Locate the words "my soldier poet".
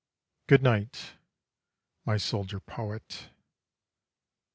2.05-3.29